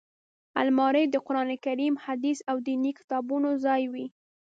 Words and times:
الماري 0.61 1.03
د 1.09 1.15
قران 1.27 1.49
کریم، 1.65 1.93
حدیث 2.05 2.39
او 2.51 2.57
ديني 2.67 2.91
کتابونو 2.99 3.49
ځای 3.65 3.83
وي 3.93 4.05